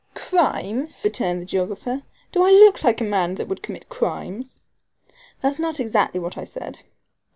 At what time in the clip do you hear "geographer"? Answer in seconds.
1.45-2.01